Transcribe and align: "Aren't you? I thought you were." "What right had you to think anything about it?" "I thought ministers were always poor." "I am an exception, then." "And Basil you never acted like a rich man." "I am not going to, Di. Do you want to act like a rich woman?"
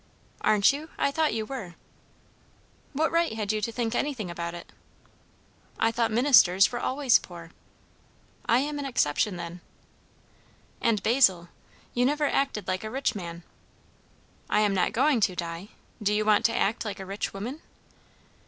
"Aren't 0.41 0.73
you? 0.73 0.89
I 0.97 1.11
thought 1.11 1.31
you 1.35 1.45
were." 1.45 1.75
"What 2.93 3.11
right 3.11 3.33
had 3.33 3.53
you 3.53 3.61
to 3.61 3.71
think 3.71 3.93
anything 3.93 4.31
about 4.31 4.55
it?" 4.55 4.71
"I 5.77 5.91
thought 5.91 6.09
ministers 6.09 6.71
were 6.71 6.79
always 6.79 7.19
poor." 7.19 7.51
"I 8.47 8.57
am 8.61 8.79
an 8.79 8.85
exception, 8.87 9.35
then." 9.37 9.61
"And 10.81 11.03
Basil 11.03 11.49
you 11.93 12.03
never 12.03 12.25
acted 12.25 12.67
like 12.67 12.83
a 12.83 12.89
rich 12.89 13.13
man." 13.13 13.43
"I 14.49 14.61
am 14.61 14.73
not 14.73 14.91
going 14.91 15.19
to, 15.19 15.35
Di. 15.35 15.67
Do 16.01 16.15
you 16.15 16.25
want 16.25 16.45
to 16.45 16.57
act 16.57 16.83
like 16.83 16.99
a 16.99 17.05
rich 17.05 17.31
woman?" 17.31 17.61